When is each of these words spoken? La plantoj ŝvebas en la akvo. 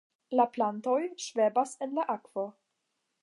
La 0.37 0.45
plantoj 0.53 0.95
ŝvebas 1.27 1.75
en 1.87 1.95
la 1.99 2.07
akvo. 2.17 2.47